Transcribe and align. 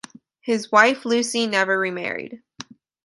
His 0.39 0.71
wife 0.71 1.05
Lucy 1.05 1.45
never 1.45 1.77
remarried. 1.77 2.41